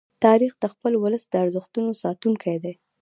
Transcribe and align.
تاریخ 0.23 0.53
د 0.59 0.63
خپل 0.73 0.93
ولس 1.03 1.23
د 1.29 1.33
ارزښتونو 1.43 1.89
ساتونکی 2.03 2.57
دی. 2.63 2.73